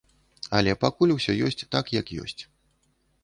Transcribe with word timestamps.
Але 0.59 0.71
пакуль 0.83 1.13
усё 1.17 1.35
ёсць 1.49 1.67
так, 1.75 1.93
як 1.99 2.11
ёсць. 2.23 2.39